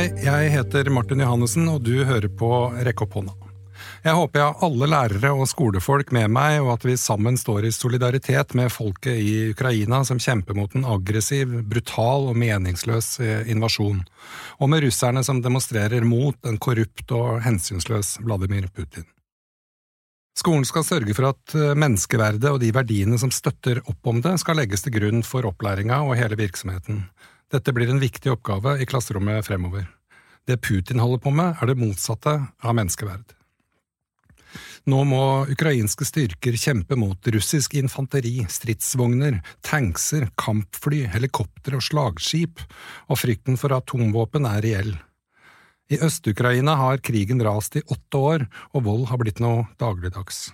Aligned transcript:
Hei, 0.00 0.06
jeg 0.24 0.52
heter 0.54 0.88
Martin 0.88 1.20
Johannessen, 1.20 1.66
og 1.68 1.82
du 1.84 2.06
hører 2.08 2.30
på 2.32 2.48
Rekk 2.86 3.02
opp 3.04 3.18
hånda. 3.18 3.34
Jeg 4.00 4.16
håper 4.16 4.40
jeg 4.40 4.46
har 4.46 4.62
alle 4.64 4.86
lærere 4.88 5.32
og 5.36 5.48
skolefolk 5.50 6.14
med 6.16 6.30
meg, 6.32 6.54
og 6.62 6.70
at 6.72 6.84
vi 6.88 6.94
sammen 6.96 7.36
står 7.36 7.66
i 7.68 7.72
solidaritet 7.76 8.54
med 8.56 8.72
folket 8.72 9.18
i 9.20 9.50
Ukraina 9.50 9.98
som 10.08 10.16
kjemper 10.16 10.56
mot 10.56 10.72
en 10.72 10.86
aggressiv, 10.88 11.52
brutal 11.68 12.30
og 12.30 12.38
meningsløs 12.40 13.10
eh, 13.20 13.50
invasjon, 13.52 13.98
og 14.56 14.70
med 14.72 14.86
russerne 14.86 15.20
som 15.26 15.42
demonstrerer 15.44 16.06
mot 16.08 16.48
en 16.48 16.56
korrupt 16.56 17.12
og 17.12 17.42
hensynsløs 17.44 18.14
Vladimir 18.24 18.70
Putin. 18.72 19.04
Skolen 20.40 20.64
skal 20.64 20.86
sørge 20.88 21.12
for 21.18 21.34
at 21.34 21.58
eh, 21.60 21.74
menneskeverdet 21.76 22.54
og 22.54 22.62
de 22.64 22.72
verdiene 22.72 23.20
som 23.20 23.28
støtter 23.28 23.82
opp 23.84 24.14
om 24.14 24.24
det, 24.24 24.38
skal 24.40 24.62
legges 24.62 24.88
til 24.88 24.96
grunn 24.96 25.20
for 25.28 25.44
opplæringa 25.52 26.00
og 26.08 26.16
hele 26.16 26.40
virksomheten. 26.40 27.04
Dette 27.50 27.74
blir 27.74 27.90
en 27.90 28.02
viktig 28.02 28.30
oppgave 28.30 28.76
i 28.78 28.86
klasserommet 28.86 29.42
fremover. 29.46 29.88
Det 30.46 30.60
Putin 30.62 31.02
holder 31.02 31.20
på 31.22 31.32
med, 31.34 31.58
er 31.58 31.70
det 31.70 31.78
motsatte 31.78 32.36
av 32.62 32.76
menneskeverd. 32.78 33.34
Nå 34.90 35.02
må 35.06 35.22
ukrainske 35.52 36.06
styrker 36.08 36.56
kjempe 36.58 36.96
mot 36.98 37.28
russisk 37.34 37.74
infanteri, 37.78 38.46
stridsvogner, 38.50 39.40
tankser, 39.66 40.28
kampfly, 40.40 41.04
helikoptre 41.12 41.78
og 41.78 41.84
slagskip, 41.84 42.62
og 43.10 43.20
frykten 43.20 43.60
for 43.60 43.76
atomvåpen 43.76 44.48
er 44.48 44.64
reell. 44.64 44.94
I 45.90 45.98
Øst-Ukraina 46.06 46.76
har 46.78 47.02
krigen 47.02 47.42
rast 47.42 47.76
i 47.76 47.82
åtte 47.82 48.24
år, 48.32 48.46
og 48.74 48.86
vold 48.86 49.08
har 49.10 49.20
blitt 49.20 49.42
noe 49.42 49.66
dagligdags. 49.82 50.48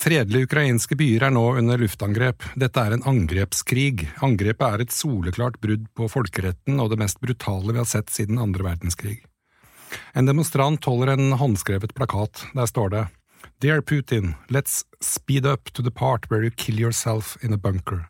Fredelige 0.00 0.46
ukrainske 0.48 0.96
byer 0.96 1.26
er 1.26 1.32
nå 1.34 1.42
under 1.60 1.76
luftangrep. 1.76 2.46
Dette 2.56 2.80
er 2.80 2.94
en 2.96 3.02
angrepskrig. 3.10 4.06
Angrepet 4.24 4.64
er 4.64 4.84
et 4.86 4.94
soleklart 4.96 5.58
brudd 5.60 5.82
på 5.92 6.08
folkeretten 6.08 6.80
og 6.80 6.88
det 6.94 6.96
mest 7.02 7.20
brutale 7.20 7.74
vi 7.74 7.82
har 7.82 7.88
sett 7.90 8.08
siden 8.08 8.40
andre 8.40 8.64
verdenskrig. 8.64 9.18
En 10.16 10.24
demonstrant 10.24 10.88
holder 10.88 11.12
en 11.12 11.34
håndskrevet 11.36 11.92
plakat. 11.92 12.46
Der 12.56 12.70
står 12.70 12.94
det 12.94 13.04
Dear 13.60 13.84
Putin, 13.84 14.32
let's 14.48 14.86
speed 15.04 15.44
up 15.44 15.68
to 15.74 15.84
the 15.84 15.92
part 15.92 16.30
where 16.30 16.42
you 16.42 16.50
kill 16.50 16.80
yourself 16.80 17.36
in 17.44 17.52
a 17.52 17.60
bunker. 17.60 18.06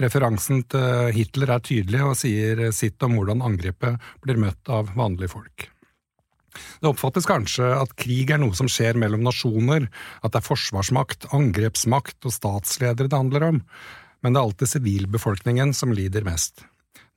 Referansen 0.00 0.64
til 0.72 1.12
Hitler 1.12 1.52
er 1.52 1.60
tydelig 1.68 2.00
og 2.00 2.16
sier 2.16 2.70
sitt 2.72 3.04
om 3.04 3.18
hvordan 3.18 3.44
angrepet 3.44 4.00
blir 4.24 4.40
møtt 4.40 4.72
av 4.72 4.88
vanlige 4.96 5.36
folk. 5.36 5.68
Det 6.80 6.90
oppfattes 6.90 7.28
kanskje 7.28 7.66
at 7.76 7.96
krig 7.98 8.30
er 8.34 8.40
noe 8.42 8.56
som 8.56 8.70
skjer 8.70 8.98
mellom 9.00 9.24
nasjoner, 9.26 9.88
at 10.22 10.34
det 10.34 10.40
er 10.40 10.48
forsvarsmakt, 10.48 11.28
angrepsmakt 11.34 12.24
og 12.24 12.34
statsledere 12.34 13.10
det 13.10 13.20
handler 13.20 13.48
om, 13.50 13.60
men 14.22 14.32
det 14.32 14.40
er 14.40 14.48
alltid 14.48 14.72
sivilbefolkningen 14.76 15.74
som 15.76 15.92
lider 15.94 16.26
mest. 16.26 16.64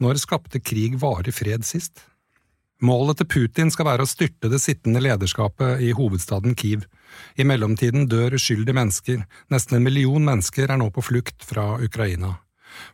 Når 0.03 0.19
skapte 0.21 0.61
krig 0.61 0.99
varig 1.01 1.33
fred 1.33 1.65
sist? 1.65 2.03
Målet 2.85 3.17
til 3.17 3.29
Putin 3.31 3.71
skal 3.73 3.87
være 3.87 4.05
å 4.05 4.09
styrte 4.09 4.51
det 4.51 4.59
sittende 4.61 5.01
lederskapet 5.01 5.81
i 5.81 5.93
hovedstaden 5.97 6.53
Kiev. 6.53 6.83
I 7.33 7.45
mellomtiden 7.47 8.05
dør 8.11 8.35
uskyldige 8.37 8.77
mennesker, 8.77 9.23
nesten 9.49 9.79
en 9.79 9.87
million 9.87 10.21
mennesker 10.21 10.69
er 10.69 10.77
nå 10.77 10.91
på 10.93 11.01
flukt 11.07 11.47
fra 11.47 11.71
Ukraina. 11.81 12.35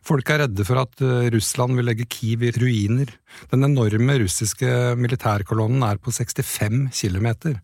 Folk 0.04 0.30
er 0.30 0.44
redde 0.44 0.66
for 0.66 0.80
at 0.82 1.00
eh, 1.04 1.30
Russland 1.34 1.78
vil 1.78 1.88
legge 1.88 2.06
Kiev 2.10 2.44
i 2.44 2.52
ruiner. 2.54 3.10
Den 3.52 3.66
enorme 3.66 4.18
russiske 4.22 4.68
militærkolonnen 5.00 5.84
er 5.86 6.00
på 6.02 6.12
65 6.14 6.92
km. 6.92 7.56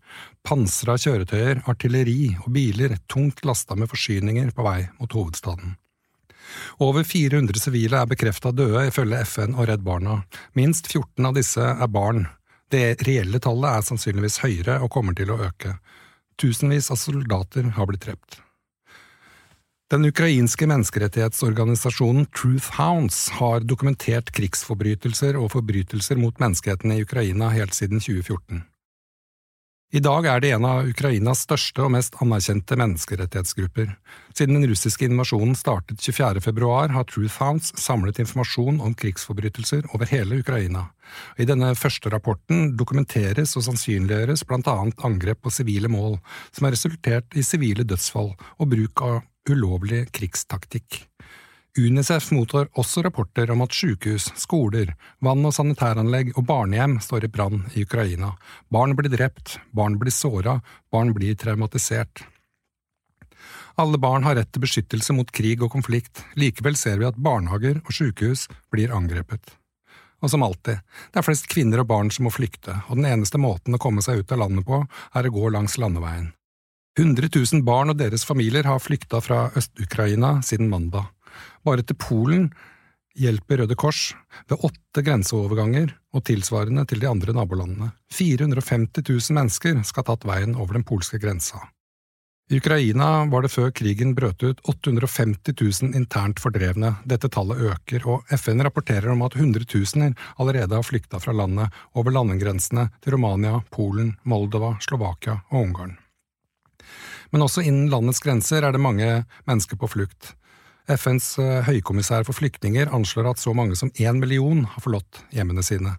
Pansra 0.47 0.97
kjøretøyer, 1.01 1.63
artilleri 1.71 2.35
og 2.41 2.51
biler 2.57 2.97
tungt 3.11 3.45
lasta 3.49 3.77
med 3.79 3.91
forsyninger 3.93 4.53
på 4.57 4.67
vei 4.67 4.81
mot 4.99 5.17
hovedstaden. 5.17 5.77
Over 6.83 7.05
400 7.07 7.61
sivile 7.63 8.01
er 8.01 8.11
bekrefta 8.11 8.51
døde, 8.51 8.89
ifølge 8.89 9.23
FN 9.29 9.55
og 9.55 9.69
Redd 9.71 9.85
Barna. 9.87 10.21
Minst 10.59 10.91
14 10.91 11.29
av 11.29 11.37
disse 11.37 11.63
er 11.63 11.93
barn. 11.93 12.27
Det 12.71 13.01
reelle 13.07 13.41
tallet 13.43 13.71
er 13.71 13.87
sannsynligvis 13.87 14.41
høyere 14.45 14.79
og 14.83 14.93
kommer 14.95 15.17
til 15.19 15.33
å 15.35 15.41
øke. 15.47 15.77
Tusenvis 16.41 16.91
av 16.91 16.99
soldater 16.99 17.75
har 17.77 17.91
blitt 17.91 18.07
drept. 18.07 18.41
Den 19.91 20.05
ukrainske 20.07 20.69
menneskerettighetsorganisasjonen 20.71 22.29
Truth 22.31 22.77
Hounds 22.77 23.25
har 23.41 23.65
dokumentert 23.67 24.29
krigsforbrytelser 24.31 25.35
og 25.35 25.49
forbrytelser 25.57 26.19
mot 26.21 26.37
menneskeheten 26.39 26.93
i 26.95 27.01
Ukraina 27.03 27.49
helt 27.51 27.75
siden 27.75 27.99
2014. 27.99 28.61
I 29.91 29.99
dag 29.99 30.29
er 30.31 30.45
det 30.45 30.53
en 30.55 30.67
av 30.69 30.87
Ukrainas 30.87 31.41
største 31.43 31.83
og 31.83 31.91
mest 31.91 32.15
anerkjente 32.23 32.77
menneskerettighetsgrupper. 32.79 33.89
Siden 34.31 34.61
den 34.61 34.69
russiske 34.71 35.09
invasjonen 35.09 35.57
startet 35.59 35.99
24. 35.99 36.39
februar, 36.45 36.95
har 36.95 37.09
Truth 37.11 37.41
Hounds 37.43 37.73
samlet 37.75 38.21
informasjon 38.23 38.79
om 38.79 38.95
krigsforbrytelser 38.95 39.91
over 39.91 40.07
hele 40.13 40.39
Ukraina. 40.45 40.85
I 41.35 41.49
denne 41.51 41.73
første 41.75 42.15
rapporten 42.15 42.77
dokumenteres 42.79 43.57
og 43.59 43.67
sannsynliggjøres 43.67 44.47
blant 44.47 44.71
annet 44.71 45.03
angrep 45.03 45.43
på 45.43 45.51
sivile 45.51 45.91
mål, 45.91 46.21
som 46.55 46.69
har 46.69 46.79
resultert 46.79 47.35
i 47.35 47.43
sivile 47.43 47.83
dødsfall 47.83 48.37
og 48.39 48.71
bruk 48.71 49.03
av 49.09 49.19
ulovlig 49.51 50.07
krigstaktikk. 50.17 51.05
UNICEF 51.79 52.33
mottar 52.35 52.67
også 52.79 53.05
rapporter 53.07 53.51
om 53.55 53.63
at 53.63 53.75
sykehus, 53.75 54.33
skoler, 54.37 54.97
vann- 55.23 55.47
og 55.47 55.55
sanitæranlegg 55.55 56.33
og 56.35 56.45
barnehjem 56.49 56.99
står 57.01 57.29
i 57.29 57.31
brann 57.31 57.63
i 57.79 57.85
Ukraina. 57.87 58.33
Barn 58.69 58.97
blir 58.99 59.13
drept, 59.13 59.61
barn 59.71 59.99
blir 60.01 60.11
såra, 60.11 60.59
barn 60.91 61.15
blir 61.15 61.39
traumatisert. 61.39 62.25
Alle 63.79 63.99
barn 64.03 64.27
har 64.27 64.35
rett 64.37 64.51
til 64.53 64.65
beskyttelse 64.65 65.15
mot 65.15 65.31
krig 65.31 65.63
og 65.63 65.71
konflikt, 65.73 66.25
likevel 66.35 66.77
ser 66.77 66.99
vi 66.99 67.07
at 67.09 67.21
barnehager 67.23 67.79
og 67.85 67.95
sykehus 67.95 68.49
blir 68.75 68.93
angrepet. 68.93 69.55
Og 70.21 70.35
som 70.35 70.43
alltid, 70.45 70.83
det 71.13 71.23
er 71.23 71.25
flest 71.25 71.47
kvinner 71.49 71.81
og 71.81 71.89
barn 71.89 72.11
som 72.13 72.27
må 72.27 72.35
flykte, 72.35 72.83
og 72.91 72.99
den 72.99 73.09
eneste 73.09 73.41
måten 73.41 73.79
å 73.79 73.81
komme 73.81 74.03
seg 74.05 74.21
ut 74.21 74.35
av 74.35 74.43
landet 74.43 74.67
på, 74.67 74.83
er 75.15 75.27
å 75.27 75.33
gå 75.33 75.55
langs 75.55 75.79
landeveien. 75.81 76.33
100 76.99 77.31
000 77.37 77.63
barn 77.65 77.93
og 77.93 78.01
deres 78.01 78.25
familier 78.27 78.67
har 78.67 78.83
flykta 78.83 79.21
fra 79.23 79.49
Øst-Ukraina 79.57 80.41
siden 80.43 80.69
mandag. 80.73 81.07
Bare 81.65 81.85
til 81.87 81.99
Polen 82.01 82.49
hjelper 83.19 83.63
Røde 83.63 83.77
Kors 83.79 84.11
ved 84.51 84.63
åtte 84.67 85.05
grenseoverganger 85.07 85.93
og 86.15 86.25
tilsvarende 86.27 86.87
til 86.91 87.03
de 87.03 87.11
andre 87.11 87.35
nabolandene. 87.37 87.93
450 88.13 89.05
000 89.07 89.37
mennesker 89.39 89.85
skal 89.85 90.05
ha 90.05 90.09
tatt 90.13 90.27
veien 90.27 90.57
over 90.57 90.79
den 90.79 90.87
polske 90.87 91.21
grensa. 91.23 91.63
I 92.51 92.59
Ukraina 92.59 93.29
var 93.31 93.45
det 93.45 93.53
før 93.55 93.69
krigen 93.71 94.17
brøt 94.19 94.43
ut 94.43 94.59
850 94.67 95.55
000 95.55 95.95
internt 95.95 96.43
fordrevne. 96.43 96.97
Dette 97.07 97.31
tallet 97.31 97.63
øker, 97.71 98.09
og 98.11 98.35
FN 98.35 98.65
rapporterer 98.67 99.13
om 99.13 99.23
at 99.23 99.39
hundretusener 99.39 100.17
allerede 100.35 100.75
har 100.75 100.83
flykta 100.83 101.23
fra 101.23 101.37
landet 101.37 101.71
over 101.95 102.11
landegrensene 102.11 102.89
til 102.99 103.15
Romania, 103.15 103.61
Polen, 103.71 104.17
Moldova, 104.27 104.75
Slovakia 104.83 105.39
og 105.53 105.61
Ungarn. 105.69 105.95
Men 107.31 107.47
også 107.47 107.63
innen 107.63 107.91
landets 107.93 108.23
grenser 108.23 108.67
er 108.67 108.75
det 108.75 108.83
mange 108.83 109.09
mennesker 109.49 109.79
på 109.81 109.91
flukt. 109.91 110.35
FNs 110.91 111.37
eh, 111.39 111.61
høykommissær 111.69 112.27
for 112.27 112.35
flyktninger 112.35 112.91
anslår 112.95 113.31
at 113.33 113.43
så 113.43 113.55
mange 113.55 113.79
som 113.79 113.93
én 113.95 114.19
million 114.19 114.65
har 114.67 114.83
forlatt 114.83 115.23
hjemmene 115.35 115.63
sine. 115.67 115.97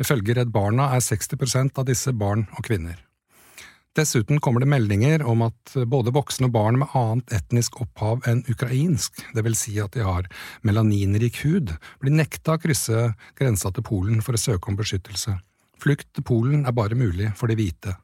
Ifølge 0.00 0.36
Redd 0.36 0.52
Barna 0.52 0.90
er 0.92 1.04
60% 1.04 1.80
av 1.80 1.88
disse 1.88 2.12
barn 2.12 2.44
og 2.52 2.66
kvinner. 2.68 3.00
Dessuten 3.96 4.42
kommer 4.44 4.60
det 4.60 4.68
meldinger 4.68 5.22
om 5.24 5.46
at 5.46 5.72
både 5.88 6.12
voksne 6.12 6.50
og 6.50 6.52
barn 6.52 6.76
med 6.82 6.92
annet 6.98 7.32
etnisk 7.32 7.78
opphav 7.80 8.26
enn 8.28 8.42
ukrainsk, 8.52 9.22
det 9.32 9.44
vil 9.46 9.56
si 9.56 9.78
at 9.80 9.96
de 9.96 10.04
har 10.04 10.28
melaninrik 10.68 11.40
hud, 11.46 11.72
blir 12.02 12.12
nekta 12.12 12.58
å 12.58 12.60
krysse 12.60 13.14
grensa 13.38 13.72
til 13.72 13.86
Polen 13.88 14.20
for 14.20 14.36
å 14.36 14.42
søke 14.42 14.68
om 14.68 14.76
beskyttelse. 14.76 15.38
Flukt 15.80 16.10
til 16.12 16.28
Polen 16.28 16.68
er 16.68 16.76
bare 16.76 16.98
mulig 16.98 17.32
for 17.40 17.48
de 17.48 17.56
hvite. 17.56 17.96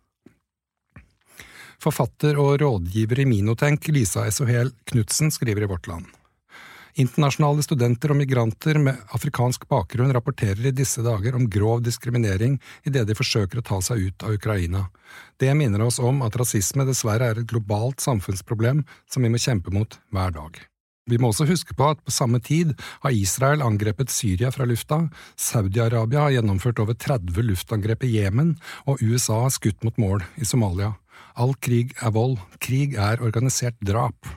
Forfatter 1.82 2.38
og 2.38 2.60
rådgiver 2.62 3.24
i 3.24 3.26
Minotenk, 3.26 3.88
Lisa 3.90 4.28
Esohel 4.28 4.70
Knutsen, 4.86 5.32
skriver 5.34 5.64
i 5.64 5.70
Vårt 5.70 5.88
Land. 5.90 6.06
Internasjonale 7.02 7.64
studenter 7.64 8.12
og 8.12 8.18
migranter 8.20 8.76
med 8.78 9.00
afrikansk 9.16 9.64
bakgrunn 9.70 10.12
rapporterer 10.12 10.68
i 10.68 10.74
disse 10.76 11.02
dager 11.02 11.34
om 11.38 11.48
grov 11.50 11.80
diskriminering 11.82 12.58
idet 12.86 13.06
de 13.08 13.16
forsøker 13.16 13.58
å 13.58 13.64
ta 13.66 13.80
seg 13.82 14.10
ut 14.10 14.26
av 14.28 14.36
Ukraina. 14.36 14.84
Det 15.40 15.50
minner 15.58 15.82
oss 15.86 15.98
om 15.98 16.20
at 16.22 16.36
rasisme 16.38 16.86
dessverre 16.86 17.32
er 17.32 17.40
et 17.40 17.48
globalt 17.50 18.04
samfunnsproblem 18.04 18.84
som 19.10 19.24
vi 19.24 19.32
må 19.32 19.40
kjempe 19.40 19.72
mot 19.74 19.98
hver 20.12 20.36
dag. 20.36 20.60
Vi 21.10 21.18
må 21.18 21.32
også 21.32 21.48
huske 21.48 21.74
på 21.74 21.88
at 21.96 22.02
på 22.04 22.14
samme 22.14 22.38
tid 22.38 22.76
har 23.02 23.16
Israel 23.16 23.64
angrepet 23.66 24.12
Syria 24.12 24.52
fra 24.54 24.68
lufta, 24.68 25.08
Saudi-Arabia 25.34 26.28
har 26.28 26.36
gjennomført 26.36 26.78
over 26.84 26.94
30 26.94 27.42
luftangrep 27.48 28.06
i 28.06 28.18
Jemen, 28.20 28.54
og 28.86 29.02
USA 29.02 29.48
har 29.48 29.56
skutt 29.56 29.82
mot 29.82 29.98
mål 29.98 30.22
i 30.38 30.46
Somalia. 30.46 30.92
All 31.34 31.54
krig 31.64 31.94
er 32.02 32.12
vold, 32.12 32.38
krig 32.60 32.96
er 33.00 33.22
organisert 33.24 33.78
drap. 33.80 34.28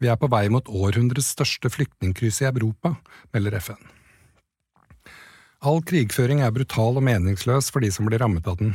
Vi 0.00 0.08
er 0.10 0.16
på 0.18 0.30
vei 0.32 0.46
mot 0.50 0.66
århundrets 0.66 1.34
største 1.34 1.70
flyktningkryss 1.70 2.40
i 2.42 2.48
Europa, 2.48 2.96
melder 3.34 3.58
FN. 3.60 3.82
All 5.62 5.78
krigføring 5.86 6.40
er 6.42 6.54
brutal 6.54 6.98
og 6.98 7.04
meningsløs 7.06 7.68
for 7.70 7.84
de 7.84 7.92
som 7.94 8.08
blir 8.08 8.18
rammet 8.18 8.48
av 8.50 8.58
den. 8.58 8.72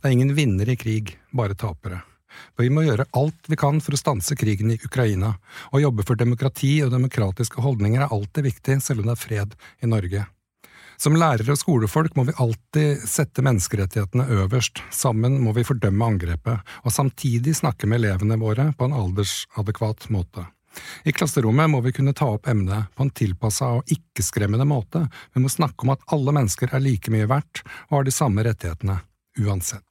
Det 0.00 0.08
er 0.08 0.14
ingen 0.16 0.32
vinner 0.38 0.70
i 0.72 0.78
krig, 0.80 1.18
bare 1.36 1.58
tapere. 1.58 2.00
Vi 2.56 2.70
må 2.72 2.86
gjøre 2.86 3.08
alt 3.18 3.50
vi 3.50 3.58
kan 3.58 3.82
for 3.84 3.96
å 3.96 4.00
stanse 4.00 4.36
krigen 4.38 4.70
i 4.72 4.78
Ukraina. 4.80 5.34
Å 5.74 5.82
jobbe 5.82 6.06
for 6.06 6.16
demokrati 6.16 6.78
og 6.84 6.94
demokratiske 6.94 7.60
holdninger 7.60 8.06
er 8.06 8.14
alltid 8.14 8.46
viktig, 8.46 8.78
selv 8.80 9.02
om 9.02 9.10
det 9.10 9.16
er 9.18 9.24
fred 9.24 9.58
i 9.82 9.90
Norge. 9.90 10.24
Som 11.00 11.16
lærere 11.16 11.54
og 11.54 11.56
skolefolk 11.56 12.16
må 12.18 12.26
vi 12.28 12.36
alltid 12.42 13.06
sette 13.08 13.40
menneskerettighetene 13.44 14.26
øverst, 14.36 14.82
sammen 14.92 15.38
må 15.40 15.54
vi 15.56 15.64
fordømme 15.64 16.10
angrepet, 16.12 16.60
og 16.84 16.92
samtidig 16.92 17.54
snakke 17.56 17.88
med 17.88 18.02
elevene 18.02 18.36
våre 18.40 18.66
på 18.76 18.84
en 18.84 18.96
aldersadekvat 18.98 20.10
måte. 20.12 20.44
I 21.08 21.14
klasserommet 21.16 21.72
må 21.72 21.80
vi 21.82 21.94
kunne 21.96 22.12
ta 22.16 22.28
opp 22.34 22.50
emnet 22.52 22.92
på 22.94 23.06
en 23.06 23.14
tilpassa 23.16 23.72
og 23.78 23.88
ikke-skremmende 23.96 24.68
måte, 24.68 25.06
vi 25.32 25.40
må 25.40 25.48
snakke 25.48 25.86
om 25.86 25.94
at 25.96 26.04
alle 26.12 26.36
mennesker 26.36 26.76
er 26.76 26.84
like 26.84 27.10
mye 27.10 27.30
verdt 27.32 27.64
og 27.88 27.96
har 27.96 28.06
de 28.06 28.14
samme 28.14 28.44
rettighetene, 28.44 29.00
uansett. 29.40 29.89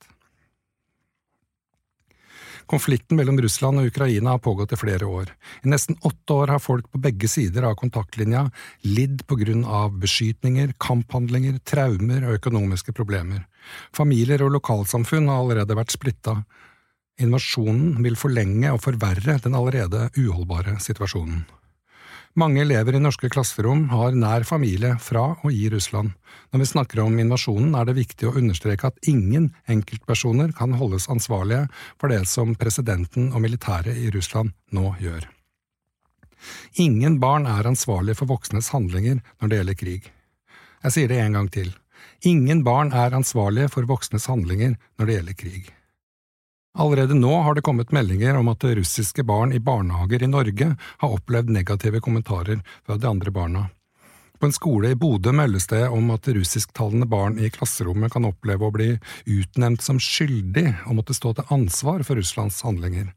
Konflikten 2.70 3.18
mellom 3.18 3.40
Russland 3.42 3.82
og 3.82 3.90
Ukraina 3.90 4.36
har 4.36 4.42
pågått 4.46 4.76
i 4.76 4.78
flere 4.78 5.08
år. 5.10 5.32
I 5.66 5.72
nesten 5.72 5.98
åtte 6.06 6.36
år 6.36 6.54
har 6.54 6.62
folk 6.62 6.86
på 6.94 7.02
begge 7.02 7.28
sider 7.32 7.66
av 7.66 7.76
kontaktlinja 7.82 8.46
lidd 8.86 9.24
på 9.26 9.40
grunn 9.42 9.64
av 9.66 9.96
beskytninger, 10.04 10.76
kamphandlinger, 10.78 11.58
traumer 11.66 12.28
og 12.28 12.38
økonomiske 12.38 12.94
problemer. 12.94 13.48
Familier 13.96 14.46
og 14.46 14.54
lokalsamfunn 14.60 15.32
har 15.32 15.42
allerede 15.42 15.78
vært 15.80 15.96
splitta. 15.98 16.44
Invasjonen 17.20 18.04
vil 18.06 18.20
forlenge 18.20 18.70
og 18.76 18.84
forverre 18.86 19.40
den 19.44 19.58
allerede 19.58 20.12
uholdbare 20.16 20.78
situasjonen. 20.84 21.48
Mange 22.38 22.62
elever 22.62 22.94
i 22.94 23.02
norske 23.02 23.30
klasserom 23.34 23.88
har 23.90 24.14
nær 24.14 24.44
familie 24.46 24.94
fra 25.02 25.24
og 25.42 25.50
i 25.50 25.66
Russland. 25.74 26.12
Når 26.54 26.62
vi 26.62 26.68
snakker 26.70 27.02
om 27.02 27.18
invasjonen, 27.18 27.74
er 27.74 27.88
det 27.90 27.98
viktig 27.98 28.30
å 28.30 28.36
understreke 28.38 28.92
at 28.92 29.10
ingen 29.10 29.50
enkeltpersoner 29.66 30.54
kan 30.58 30.76
holdes 30.78 31.10
ansvarlige 31.10 31.66
for 31.98 32.14
det 32.14 32.22
som 32.30 32.54
presidenten 32.56 33.32
og 33.34 33.42
militæret 33.42 33.98
i 33.98 34.12
Russland 34.14 34.54
nå 34.76 34.94
gjør. 35.02 35.26
Ingen 36.80 37.18
barn 37.20 37.50
er 37.50 37.68
ansvarlige 37.68 38.22
for 38.22 38.30
voksnes 38.30 38.70
handlinger 38.76 39.20
når 39.42 39.50
det 39.50 39.60
gjelder 39.60 39.80
krig. 39.82 40.12
Jeg 40.86 40.96
sier 40.96 41.12
det 41.12 41.20
en 41.24 41.36
gang 41.36 41.50
til. 41.52 41.74
Ingen 42.30 42.62
barn 42.64 42.94
er 42.94 43.18
ansvarlige 43.18 43.74
for 43.74 43.90
voksnes 43.90 44.30
handlinger 44.30 44.78
når 45.00 45.10
det 45.10 45.18
gjelder 45.18 45.40
krig. 45.42 45.74
Allerede 46.78 47.18
nå 47.18 47.34
har 47.42 47.56
det 47.56 47.66
kommet 47.66 47.92
meldinger 47.92 48.38
om 48.38 48.52
at 48.52 48.64
russiske 48.64 49.24
barn 49.26 49.54
i 49.54 49.60
barnehager 49.60 50.24
i 50.24 50.30
Norge 50.30 50.76
har 51.02 51.16
opplevd 51.16 51.50
negative 51.50 52.00
kommentarer 52.00 52.62
fra 52.86 52.98
de 52.98 53.10
andre 53.10 53.32
barna. 53.34 53.70
På 54.40 54.48
en 54.48 54.54
skole 54.56 54.94
i 54.94 54.96
Bodø 54.96 55.34
meldes 55.36 55.66
det 55.68 55.82
om 55.92 56.12
at 56.14 56.28
russisktalende 56.32 57.10
barn 57.10 57.36
i 57.44 57.50
klasserommet 57.52 58.14
kan 58.14 58.28
oppleve 58.30 58.70
å 58.70 58.72
bli 58.72 58.94
utnevnt 59.28 59.84
som 59.84 60.00
skyldig 60.00 60.68
og 60.86 60.96
måtte 61.02 61.18
stå 61.18 61.34
til 61.36 61.52
ansvar 61.52 62.06
for 62.08 62.16
Russlands 62.16 62.62
handlinger. 62.64 63.10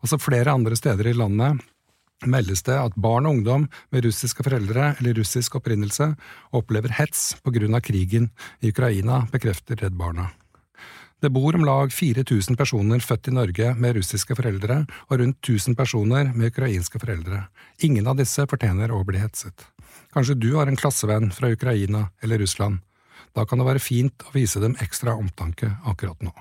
Også 0.00 0.16
flere 0.22 0.54
andre 0.54 0.78
steder 0.78 1.10
i 1.10 1.16
landet 1.18 1.60
meldes 2.24 2.64
det 2.64 2.78
at 2.80 2.96
barn 2.96 3.28
og 3.28 3.40
ungdom 3.40 3.68
med 3.92 4.06
russiske 4.06 4.44
foreldre 4.46 4.94
eller 4.94 5.20
russisk 5.20 5.58
opprinnelse 5.60 6.14
opplever 6.56 6.96
hets 6.96 7.34
på 7.44 7.52
grunn 7.52 7.76
av 7.76 7.84
krigen 7.84 8.30
i 8.60 8.72
Ukraina, 8.72 9.26
bekrefter 9.32 9.80
Redd 9.84 10.00
Barna. 10.00 10.30
Det 11.20 11.28
bor 11.28 11.54
om 11.54 11.64
lag 11.68 11.92
4000 11.92 12.56
personer 12.56 13.02
født 13.04 13.28
i 13.28 13.32
Norge 13.36 13.74
med 13.76 13.98
russiske 13.98 14.32
foreldre, 14.38 14.86
og 15.12 15.18
rundt 15.20 15.36
1000 15.44 15.76
personer 15.76 16.30
med 16.32 16.48
ukrainske 16.54 17.00
foreldre. 17.02 17.42
Ingen 17.84 18.08
av 18.08 18.16
disse 18.16 18.46
fortjener 18.48 18.88
å 18.88 19.02
bli 19.04 19.20
hetset. 19.20 19.66
Kanskje 20.16 20.38
du 20.40 20.54
har 20.54 20.70
en 20.70 20.80
klassevenn 20.80 21.28
fra 21.36 21.52
Ukraina 21.52 22.06
eller 22.24 22.40
Russland. 22.40 22.80
Da 23.36 23.44
kan 23.44 23.60
det 23.60 23.68
være 23.68 23.84
fint 23.84 24.24
å 24.24 24.32
vise 24.32 24.62
dem 24.64 24.78
ekstra 24.80 25.12
omtanke 25.20 25.74
akkurat 25.84 26.24
nå. 26.24 26.32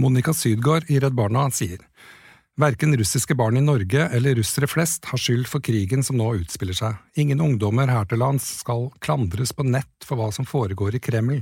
Monica 0.00 0.32
Sydgaard 0.32 0.88
i 0.88 0.96
Redd 1.02 1.12
Barna 1.12 1.44
sier 1.52 1.84
Verken 2.60 2.96
russiske 2.96 3.34
barn 3.34 3.56
i 3.56 3.60
Norge 3.64 4.02
eller 4.12 4.34
russere 4.34 4.66
flest 4.68 5.06
har 5.08 5.18
skyld 5.18 5.46
for 5.48 5.64
krigen 5.64 6.02
som 6.04 6.18
nå 6.20 6.26
utspiller 6.42 6.76
seg. 6.76 6.98
Ingen 7.16 7.40
ungdommer 7.40 7.88
her 7.88 8.04
til 8.10 8.20
lands 8.20 8.44
skal 8.58 8.90
klandres 9.00 9.54
på 9.56 9.64
nett 9.64 10.04
for 10.04 10.20
hva 10.20 10.26
som 10.34 10.44
foregår 10.44 10.98
i 10.98 11.00
Kreml, 11.00 11.38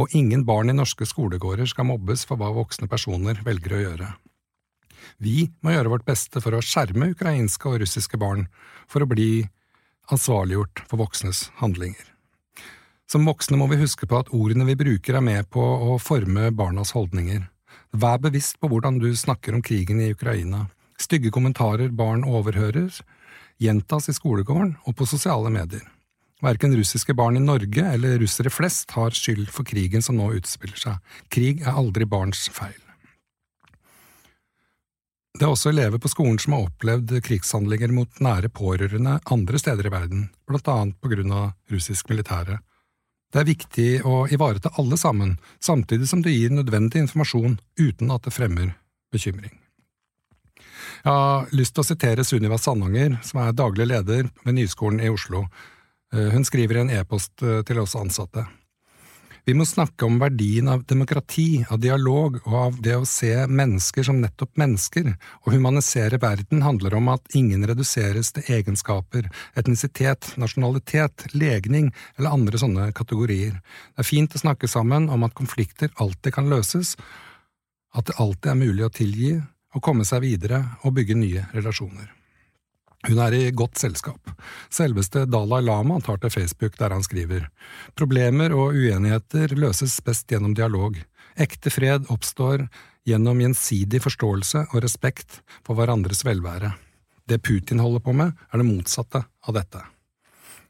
og 0.00 0.14
ingen 0.16 0.46
barn 0.48 0.72
i 0.72 0.76
norske 0.78 1.04
skolegårder 1.04 1.68
skal 1.68 1.90
mobbes 1.90 2.24
for 2.24 2.40
hva 2.40 2.48
voksne 2.56 2.88
personer 2.88 3.42
velger 3.44 3.76
å 3.76 3.82
gjøre. 3.82 4.08
Vi 5.20 5.50
må 5.60 5.74
gjøre 5.74 5.92
vårt 5.92 6.08
beste 6.08 6.40
for 6.40 6.56
å 6.56 6.64
skjerme 6.64 7.10
ukrainske 7.12 7.68
og 7.68 7.82
russiske 7.84 8.16
barn, 8.16 8.46
for 8.88 9.04
å 9.04 9.10
bli 9.12 9.42
ansvarliggjort 10.08 10.86
for 10.88 11.04
voksnes 11.04 11.50
handlinger. 11.60 12.06
Som 13.12 13.28
voksne 13.28 13.60
må 13.60 13.68
vi 13.68 13.82
huske 13.82 14.08
på 14.08 14.24
at 14.24 14.32
ordene 14.32 14.64
vi 14.70 14.80
bruker 14.86 15.20
er 15.20 15.26
med 15.26 15.52
på 15.52 15.60
å 15.60 16.00
forme 16.00 16.48
barnas 16.56 16.96
holdninger. 16.96 17.44
Vær 17.92 18.20
bevisst 18.24 18.56
på 18.56 18.70
hvordan 18.72 18.96
du 19.02 19.10
snakker 19.12 19.52
om 19.52 19.60
krigen 19.60 20.00
i 20.00 20.12
Ukraina. 20.14 20.64
Stygge 20.96 21.32
kommentarer 21.34 21.92
barn 21.92 22.22
overhører, 22.24 22.88
gjentas 23.60 24.08
i 24.08 24.14
skolegården 24.16 24.78
og 24.86 24.96
på 24.96 25.08
sosiale 25.08 25.52
medier. 25.52 25.84
Verken 26.42 26.72
russiske 26.74 27.14
barn 27.14 27.36
i 27.36 27.42
Norge 27.44 27.84
eller 27.84 28.16
russere 28.18 28.50
flest 28.50 28.96
har 28.96 29.12
skyld 29.14 29.50
for 29.52 29.68
krigen 29.68 30.02
som 30.02 30.16
nå 30.16 30.30
utspiller 30.38 30.80
seg. 30.80 31.12
Krig 31.30 31.60
er 31.62 31.76
aldri 31.76 32.08
barns 32.08 32.48
feil. 32.50 32.80
Det 35.36 35.44
er 35.44 35.52
også 35.52 35.70
elever 35.72 36.00
på 36.00 36.10
skolen 36.12 36.40
som 36.40 36.56
har 36.56 36.66
opplevd 36.66 37.12
krigshandlinger 37.24 37.92
mot 37.92 38.20
nære 38.24 38.48
pårørende 38.52 39.18
andre 39.32 39.60
steder 39.60 39.88
i 39.88 39.92
verden, 39.92 40.26
blant 40.48 40.68
annet 40.68 40.98
på 41.00 41.12
grunn 41.12 41.32
av 41.32 41.52
russisk 41.72 42.08
militære. 42.12 42.58
Det 43.32 43.40
er 43.40 43.48
viktig 43.48 43.88
å 44.04 44.26
ivareta 44.28 44.74
alle 44.80 44.98
sammen, 45.00 45.38
samtidig 45.60 46.08
som 46.10 46.20
det 46.24 46.34
gir 46.34 46.52
nødvendig 46.52 47.00
informasjon 47.00 47.56
uten 47.80 48.12
at 48.12 48.26
det 48.28 48.34
fremmer 48.36 48.74
bekymring. 49.12 49.54
Jeg 51.02 51.10
har 51.10 51.48
lyst 51.56 51.74
til 51.74 51.82
å 51.82 51.88
sitere 51.88 52.24
Sunniva 52.26 52.58
Sandanger, 52.60 53.16
som 53.24 53.40
er 53.42 53.56
daglig 53.56 53.88
leder 53.88 54.28
ved 54.44 54.58
Nyskolen 54.58 55.00
i 55.02 55.10
Oslo. 55.10 55.46
Eh, 56.12 56.28
hun 56.34 56.44
skriver 56.44 56.78
i 56.78 56.82
en 56.84 56.92
e-post 56.92 57.42
eh, 57.42 57.62
til 57.66 57.80
oss 57.82 57.96
ansatte. 57.98 58.44
Vi 59.42 59.56
må 59.58 59.64
snakke 59.66 60.06
om 60.06 60.20
verdien 60.22 60.68
av 60.70 60.84
demokrati, 60.86 61.64
av 61.66 61.80
dialog 61.82 62.36
og 62.44 62.52
av 62.60 62.76
det 62.84 62.92
å 62.94 63.06
se 63.08 63.32
mennesker 63.50 64.06
som 64.06 64.20
nettopp 64.22 64.54
mennesker. 64.62 65.08
Å 65.42 65.50
humanisere 65.50 66.20
verden 66.22 66.62
handler 66.62 66.94
om 66.94 67.10
at 67.10 67.34
ingen 67.34 67.66
reduseres 67.66 68.30
til 68.36 68.46
egenskaper, 68.54 69.26
etnisitet, 69.58 70.30
nasjonalitet, 70.38 71.26
legning 71.34 71.90
eller 72.14 72.38
andre 72.38 72.62
sånne 72.62 72.88
kategorier. 72.94 73.58
Det 73.58 74.06
er 74.06 74.10
fint 74.12 74.38
å 74.38 74.44
snakke 74.44 74.70
sammen 74.70 75.10
om 75.10 75.26
at 75.26 75.34
konflikter 75.34 75.90
alltid 75.98 76.38
kan 76.38 76.50
løses, 76.52 76.94
at 77.98 78.06
det 78.06 78.20
alltid 78.22 78.54
er 78.54 78.62
mulig 78.62 78.86
å 78.86 78.94
tilgi, 78.94 79.36
å 79.74 79.82
komme 79.82 80.06
seg 80.06 80.22
videre 80.22 80.62
og 80.86 81.00
bygge 81.00 81.18
nye 81.18 81.48
relasjoner. 81.50 82.21
Hun 83.08 83.18
er 83.18 83.34
i 83.34 83.50
godt 83.50 83.80
selskap. 83.82 84.30
Selveste 84.70 85.24
Dalai 85.26 85.62
Lama 85.66 85.98
tar 86.00 86.20
til 86.22 86.30
Facebook 86.30 86.78
der 86.78 86.94
han 86.94 87.02
skriver 87.02 87.48
Problemer 87.98 88.54
og 88.54 88.78
uenigheter 88.78 89.56
løses 89.58 89.98
best 90.06 90.30
gjennom 90.30 90.54
dialog. 90.54 91.00
Ekte 91.34 91.72
fred 91.74 92.06
oppstår 92.12 92.68
gjennom 93.08 93.40
gjensidig 93.42 94.02
forståelse 94.04 94.68
og 94.70 94.84
respekt 94.84 95.40
for 95.66 95.74
hverandres 95.74 96.22
velvære. 96.26 96.76
Det 97.26 97.42
Putin 97.42 97.82
holder 97.82 98.02
på 98.04 98.14
med, 98.14 98.32
er 98.52 98.62
det 98.62 98.68
motsatte 98.68 99.24
av 99.48 99.56
dette. 99.56 99.82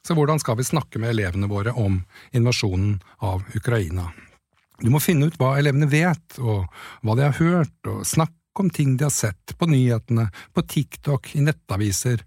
Så 0.02 0.16
hvordan 0.16 0.40
skal 0.42 0.56
vi 0.58 0.66
snakke 0.66 0.98
med 0.98 1.12
elevene 1.12 1.48
våre 1.50 1.74
om 1.78 2.00
invasjonen 2.32 2.96
av 3.20 3.44
Ukraina? 3.56 4.08
Du 4.82 4.88
må 4.90 4.98
finne 5.02 5.28
ut 5.28 5.36
hva 5.38 5.54
elevene 5.60 5.86
vet, 5.86 6.38
og 6.40 6.64
hva 7.04 7.14
de 7.18 7.28
har 7.28 7.36
hørt, 7.38 7.76
og 7.86 8.06
snakke 8.08 8.41
om 8.60 8.70
ting 8.70 8.96
de 8.96 9.04
har 9.08 9.14
sett 9.14 9.54
på 9.58 9.66
nyhetene, 9.70 10.28
på 10.52 10.62
TikTok, 10.62 11.34
i 11.36 11.44
nettaviser. 11.46 12.24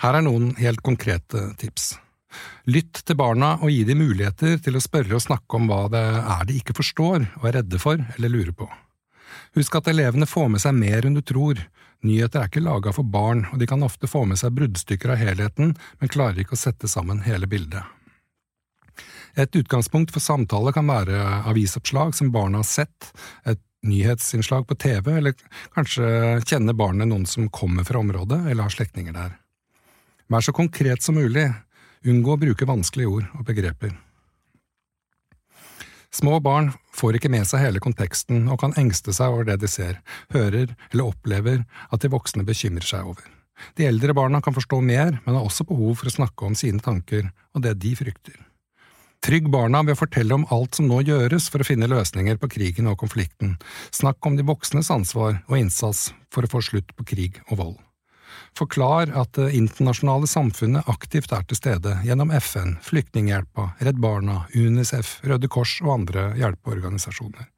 Her 0.00 0.18
er 0.18 0.24
noen 0.26 0.54
helt 0.58 0.82
konkrete 0.82 1.50
tips. 1.60 1.92
Lytt 2.70 3.02
til 3.06 3.18
barna 3.18 3.56
og 3.58 3.72
gi 3.72 3.82
dem 3.88 4.00
muligheter 4.00 4.60
til 4.62 4.78
å 4.78 4.82
spørre 4.82 5.16
og 5.18 5.24
snakke 5.24 5.58
om 5.58 5.66
hva 5.70 5.82
det 5.92 6.04
er 6.20 6.46
de 6.46 6.60
ikke 6.60 6.76
forstår 6.78 7.26
og 7.40 7.48
er 7.48 7.58
redde 7.60 7.80
for 7.82 7.98
eller 7.98 8.32
lurer 8.32 8.54
på. 8.56 8.68
Husk 9.58 9.76
at 9.80 9.90
elevene 9.90 10.28
får 10.30 10.50
med 10.52 10.62
seg 10.62 10.76
mer 10.78 11.06
enn 11.06 11.16
du 11.18 11.22
tror. 11.26 11.58
Nyheter 12.06 12.40
er 12.40 12.50
ikke 12.50 12.62
laga 12.62 12.92
for 12.96 13.04
barn, 13.04 13.44
og 13.50 13.58
de 13.60 13.66
kan 13.68 13.82
ofte 13.84 14.08
få 14.08 14.22
med 14.28 14.38
seg 14.40 14.54
bruddstykker 14.56 15.12
av 15.12 15.20
helheten, 15.20 15.74
men 16.00 16.12
klarer 16.12 16.38
ikke 16.40 16.56
å 16.56 16.60
sette 16.60 16.88
sammen 16.88 17.24
hele 17.26 17.50
bildet. 17.50 17.82
Et 19.38 19.56
utgangspunkt 19.60 20.12
for 20.14 20.22
samtale 20.22 20.72
kan 20.74 20.88
være 20.90 21.18
avisoppslag 21.50 22.14
som 22.16 22.32
barna 22.34 22.62
har 22.62 22.68
sett, 22.68 23.10
et 23.44 23.60
nyhetsinnslag 23.86 24.66
på 24.68 24.76
TV, 24.76 25.12
eller 25.16 25.34
kanskje 25.74 26.40
kjenner 26.44 26.76
barnet 26.76 27.08
noen 27.08 27.26
som 27.26 27.48
kommer 27.52 27.86
fra 27.88 28.02
området 28.02 28.42
eller 28.50 28.66
har 28.66 28.74
slektninger 28.74 29.16
der. 29.16 29.34
Vær 30.30 30.44
så 30.44 30.54
konkret 30.54 31.02
som 31.02 31.16
mulig, 31.18 31.48
unngå 32.06 32.36
å 32.36 32.40
bruke 32.40 32.68
vanskelige 32.68 33.10
ord 33.10 33.26
og 33.38 33.46
begreper. 33.48 33.96
Små 36.10 36.40
barn 36.42 36.72
får 36.96 37.16
ikke 37.16 37.30
med 37.30 37.46
seg 37.46 37.62
hele 37.62 37.82
konteksten 37.82 38.48
og 38.50 38.58
kan 38.62 38.74
engste 38.80 39.14
seg 39.14 39.30
over 39.30 39.46
det 39.46 39.60
de 39.62 39.70
ser, 39.70 40.00
hører 40.34 40.72
eller 40.90 41.06
opplever 41.06 41.62
at 41.90 42.02
de 42.02 42.10
voksne 42.10 42.46
bekymrer 42.46 42.86
seg 42.86 43.06
over. 43.12 43.26
De 43.76 43.86
eldre 43.86 44.14
barna 44.16 44.40
kan 44.42 44.56
forstå 44.56 44.80
mer, 44.82 45.18
men 45.24 45.36
har 45.36 45.44
også 45.44 45.66
behov 45.68 46.00
for 46.00 46.10
å 46.10 46.14
snakke 46.14 46.46
om 46.48 46.56
sine 46.58 46.82
tanker 46.82 47.28
og 47.54 47.62
det 47.66 47.76
de 47.82 47.92
frykter. 47.98 48.38
Trygg 49.20 49.50
barna 49.52 49.82
ved 49.84 49.98
å 49.98 50.00
fortelle 50.00 50.32
om 50.32 50.46
alt 50.48 50.78
som 50.78 50.86
nå 50.88 51.02
gjøres 51.04 51.50
for 51.52 51.60
å 51.60 51.66
finne 51.68 51.90
løsninger 51.92 52.38
på 52.40 52.48
krigen 52.54 52.88
og 52.88 52.96
konflikten. 53.02 53.58
Snakk 53.92 54.24
om 54.24 54.38
de 54.38 54.46
voksnes 54.48 54.88
ansvar 54.94 55.42
og 55.44 55.58
innsats 55.58 56.06
for 56.32 56.46
å 56.46 56.48
få 56.48 56.62
slutt 56.64 56.94
på 56.96 57.04
krig 57.12 57.36
og 57.50 57.58
vold. 57.60 57.78
Forklar 58.56 59.12
at 59.20 59.34
det 59.36 59.50
internasjonale 59.58 60.28
samfunnet 60.30 60.88
aktivt 60.88 61.34
er 61.36 61.44
til 61.44 61.58
stede 61.58 61.98
gjennom 62.06 62.32
FN, 62.40 62.78
Flyktninghjelpa, 62.86 63.74
Redd 63.84 64.00
Barna, 64.00 64.46
UNICEF, 64.56 65.18
Røde 65.28 65.52
Kors 65.52 65.76
og 65.84 65.92
andre 65.98 66.30
hjelpeorganisasjoner. 66.40 67.50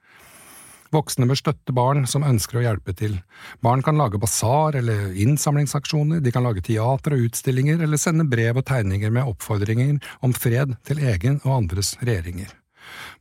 Voksne 0.93 1.27
bør 1.29 1.39
støtte 1.41 1.73
barn 1.77 2.07
som 2.11 2.27
ønsker 2.29 2.61
å 2.61 2.65
hjelpe 2.67 2.93
til. 2.97 3.19
Barn 3.65 3.83
kan 3.85 3.97
lage 4.01 4.21
basar 4.21 4.77
eller 4.77 5.15
innsamlingsaksjoner, 5.17 6.21
de 6.21 6.33
kan 6.35 6.45
lage 6.45 6.65
teater 6.67 7.17
og 7.17 7.29
utstillinger 7.29 7.81
eller 7.81 8.01
sende 8.01 8.29
brev 8.29 8.61
og 8.61 8.67
tegninger 8.69 9.13
med 9.13 9.29
oppfordringer 9.33 9.97
om 10.21 10.37
fred 10.37 10.77
til 10.89 11.01
egen 11.01 11.41
og 11.47 11.63
andres 11.63 11.97
regjeringer. 12.03 12.53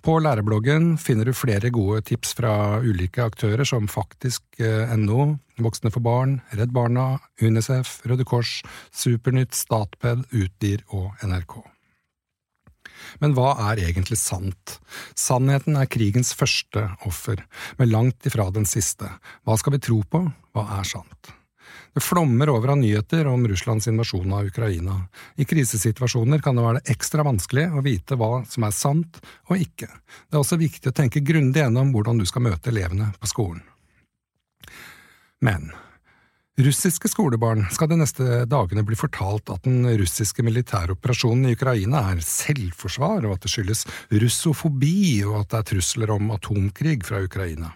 På 0.01 0.17
lærebloggen 0.19 0.95
finner 0.97 1.29
du 1.29 1.35
flere 1.37 1.69
gode 1.73 2.01
tips 2.09 2.33
fra 2.39 2.53
ulike 2.81 3.23
aktører 3.23 3.67
som 3.67 3.87
faktisk.no, 3.87 5.27
Voksne 5.61 5.91
for 5.93 6.01
barn, 6.01 6.39
Redd 6.57 6.73
Barna, 6.73 7.19
UNICEF, 7.41 7.99
Røde 8.09 8.25
Kors, 8.25 8.59
Supernytt, 8.89 9.53
Statped, 9.55 10.25
Utdyr 10.33 10.81
og 10.89 11.13
NRK. 11.21 11.61
Men 13.23 13.35
hva 13.37 13.53
er 13.69 13.83
egentlig 13.89 14.17
sant? 14.21 14.77
Sannheten 15.17 15.77
er 15.79 15.89
krigens 15.91 16.33
første 16.37 16.87
offer, 17.07 17.43
men 17.77 17.91
langt 17.91 18.25
ifra 18.27 18.49
den 18.53 18.67
siste. 18.69 19.09
Hva 19.45 19.57
skal 19.59 19.77
vi 19.77 19.83
tro 19.83 20.01
på? 20.07 20.25
Hva 20.55 20.65
er 20.79 20.87
sant? 20.87 21.35
Det 21.93 22.03
flommer 22.03 22.49
over 22.49 22.71
av 22.71 22.79
nyheter 22.79 23.27
om 23.27 23.43
Russlands 23.47 23.87
invasjon 23.87 24.33
av 24.33 24.47
Ukraina. 24.47 24.95
I 25.35 25.45
krisesituasjoner 25.45 26.39
kan 26.43 26.55
det 26.55 26.63
være 26.63 26.83
ekstra 26.93 27.25
vanskelig 27.27 27.67
å 27.75 27.83
vite 27.83 28.15
hva 28.19 28.45
som 28.47 28.63
er 28.63 28.75
sant 28.75 29.19
og 29.49 29.59
ikke. 29.59 29.89
Det 30.29 30.37
er 30.37 30.39
også 30.39 30.59
viktig 30.61 30.91
å 30.91 30.95
tenke 30.95 31.23
grundig 31.25 31.59
gjennom 31.59 31.91
hvordan 31.91 32.21
du 32.21 32.27
skal 32.29 32.47
møte 32.47 32.71
elevene 32.71 33.11
på 33.19 33.27
skolen. 33.27 33.63
Men 35.43 35.71
russiske 36.59 37.09
skolebarn 37.11 37.65
skal 37.71 37.89
de 37.91 37.97
neste 38.01 38.43
dagene 38.49 38.83
bli 38.87 38.97
fortalt 38.99 39.49
at 39.53 39.63
den 39.67 39.85
russiske 39.99 40.43
militæroperasjonen 40.43 41.49
i 41.49 41.55
Ukraina 41.55 42.03
er 42.11 42.23
selvforsvar, 42.25 43.25
og 43.25 43.37
at 43.37 43.45
det 43.45 43.53
skyldes 43.53 43.85
russofobi, 44.11 45.23
og 45.27 45.41
at 45.41 45.51
det 45.51 45.61
er 45.61 45.69
trusler 45.71 46.11
om 46.17 46.33
atomkrig 46.35 46.99
fra 47.07 47.23
Ukraina. 47.23 47.71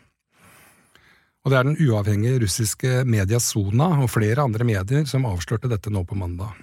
Og 1.46 1.53
det 1.53 1.58
er 1.60 1.67
den 1.67 1.77
uavhengige 1.77 2.41
russiske 2.41 3.03
Mediasona 3.05 3.91
og 4.01 4.10
flere 4.10 4.48
andre 4.48 4.65
medier 4.65 5.05
som 5.05 5.27
avslørte 5.29 5.70
dette 5.70 5.94
nå 5.94 6.01
på 6.03 6.17
mandag. 6.17 6.55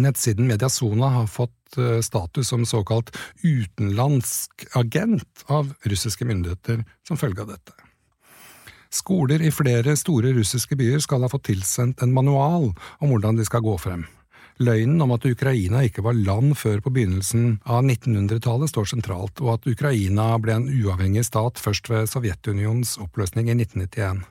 Nettsiden 0.00 0.48
Mediasona 0.48 1.12
har 1.20 1.26
fått 1.30 1.76
eh, 1.78 2.00
status 2.02 2.48
som 2.50 2.64
såkalt 2.66 3.12
utenlandsk 3.44 4.66
agent 4.80 5.44
av 5.46 5.70
russiske 5.84 6.26
myndigheter 6.26 6.82
som 7.06 7.20
følge 7.20 7.44
av 7.44 7.52
dette. 7.52 7.83
Skoler 8.94 9.42
i 9.42 9.50
flere 9.50 9.96
store 9.98 10.30
russiske 10.36 10.76
byer 10.78 11.00
skal 11.02 11.24
ha 11.24 11.30
fått 11.30 11.48
tilsendt 11.48 12.04
en 12.04 12.12
manual 12.14 12.68
om 13.02 13.08
hvordan 13.10 13.40
de 13.40 13.46
skal 13.46 13.64
gå 13.64 13.74
frem. 13.82 14.04
Løgnen 14.62 15.02
om 15.02 15.10
at 15.16 15.24
Ukraina 15.26 15.80
ikke 15.82 16.04
var 16.06 16.14
land 16.14 16.52
før 16.54 16.78
på 16.84 16.92
begynnelsen 16.94 17.56
av 17.66 17.82
1900-tallet 17.82 18.70
står 18.70 18.92
sentralt, 18.92 19.42
og 19.42 19.56
at 19.56 19.66
Ukraina 19.66 20.28
ble 20.38 20.54
en 20.60 20.68
uavhengig 20.70 21.26
stat 21.26 21.58
først 21.58 21.90
ved 21.90 22.06
Sovjetunionens 22.12 22.94
oppløsning 23.02 23.50
i 23.50 23.56
1991. 23.58 24.22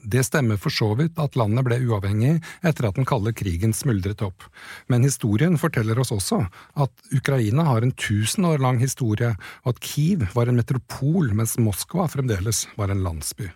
Det 0.00 0.24
stemmer 0.24 0.56
for 0.56 0.72
så 0.72 0.94
vidt 0.96 1.20
at 1.20 1.36
landet 1.36 1.66
ble 1.68 1.76
uavhengig 1.84 2.38
etter 2.64 2.88
at 2.88 2.96
den 2.96 3.04
kalde 3.04 3.36
krigen 3.36 3.76
smuldret 3.76 4.24
opp, 4.24 4.48
men 4.88 5.04
historien 5.04 5.60
forteller 5.60 6.00
oss 6.00 6.16
også 6.16 6.40
at 6.80 7.12
Ukraina 7.12 7.68
har 7.68 7.84
en 7.84 7.92
tusen 7.92 8.48
år 8.48 8.64
lang 8.64 8.80
historie, 8.80 9.34
og 9.60 9.74
at 9.74 9.84
Kiev 9.84 10.30
var 10.32 10.48
en 10.48 10.56
metropol 10.56 11.34
mens 11.36 11.58
Moskva 11.60 12.08
fremdeles 12.08 12.64
var 12.80 12.88
en 12.88 13.04
landsby. 13.04 13.52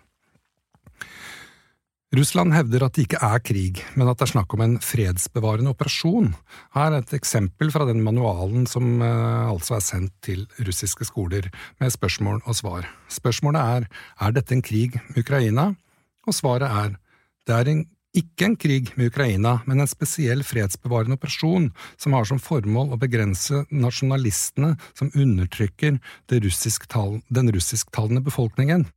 Russland 2.13 2.53
hevder 2.53 2.83
at 2.85 2.93
det 2.95 3.07
ikke 3.07 3.19
er 3.25 3.41
krig, 3.41 3.79
men 3.97 4.07
at 4.07 4.19
det 4.19 4.27
er 4.27 4.31
snakk 4.35 4.53
om 4.53 4.61
en 4.61 4.75
fredsbevarende 4.83 5.71
operasjon. 5.73 6.35
Her 6.75 6.93
er 6.93 7.01
et 7.01 7.15
eksempel 7.17 7.71
fra 7.73 7.87
den 7.89 8.03
manualen 8.05 8.67
som 8.69 9.01
eh, 9.01 9.49
altså 9.49 9.79
er 9.79 9.83
sendt 9.83 10.13
til 10.23 10.45
russiske 10.67 11.07
skoler, 11.09 11.49
med 11.81 11.95
spørsmål 11.95 12.43
og 12.45 12.55
svar. 12.55 12.85
Spørsmålet 13.09 13.61
er 13.61 13.87
er 14.21 14.35
dette 14.37 14.53
en 14.53 14.61
krig 14.61 14.99
med 15.09 15.25
Ukraina, 15.25 15.73
og 16.27 16.37
svaret 16.37 16.69
er 16.69 16.93
det 17.45 17.55
er 17.55 17.71
en, 17.73 17.81
ikke 18.15 18.45
en 18.45 18.55
krig 18.55 18.93
med 18.95 19.09
Ukraina, 19.09 19.57
men 19.65 19.81
en 19.81 19.89
spesiell 19.89 20.43
fredsbevarende 20.45 21.17
operasjon 21.17 21.71
som 21.97 22.13
har 22.13 22.29
som 22.29 22.39
formål 22.39 22.93
å 22.93 23.01
begrense 23.01 23.65
nasjonalistene 23.71 24.75
som 24.93 25.11
undertrykker 25.13 25.99
russisk 26.45 26.87
den 27.27 27.51
russisktalende 27.51 28.21
befolkningen. 28.21 28.87